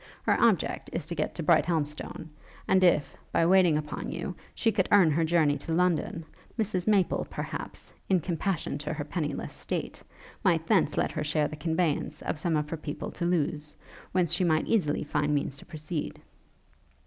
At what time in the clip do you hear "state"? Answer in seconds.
9.53-10.01